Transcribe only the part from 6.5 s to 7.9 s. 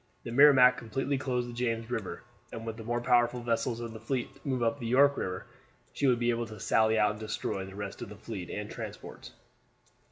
sally out and destroy the